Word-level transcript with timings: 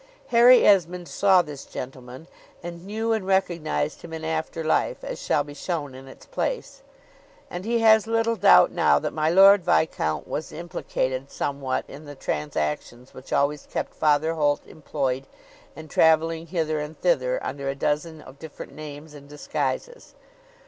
Harry 0.29 0.65
Esmond 0.65 1.07
saw 1.07 1.43
this 1.43 1.63
gentleman, 1.63 2.25
and 2.63 2.83
knew 2.87 3.11
and 3.13 3.27
recognized 3.27 4.01
him 4.01 4.13
in 4.13 4.25
after 4.25 4.63
life, 4.63 5.03
as 5.03 5.21
shall 5.21 5.43
be 5.43 5.53
shown 5.53 5.93
in 5.93 6.07
its 6.07 6.25
place; 6.25 6.81
and 7.51 7.65
he 7.65 7.77
has 7.81 8.07
little 8.07 8.35
doubt 8.35 8.71
now 8.71 8.97
that 8.97 9.13
my 9.13 9.29
Lord 9.29 9.63
Viscount 9.63 10.27
was 10.27 10.51
implicated 10.51 11.29
somewhat 11.29 11.85
in 11.87 12.05
the 12.05 12.15
transactions 12.15 13.13
which 13.13 13.31
always 13.31 13.67
kept 13.67 13.93
Father 13.93 14.33
Holt 14.33 14.61
employed 14.65 15.27
and 15.75 15.87
travelling 15.87 16.47
hither 16.47 16.79
and 16.79 16.99
thither 16.99 17.39
under 17.43 17.69
a 17.69 17.75
dozen 17.75 18.21
of 18.21 18.39
different 18.39 18.73
names 18.73 19.13
and 19.13 19.29
disguises. 19.29 20.15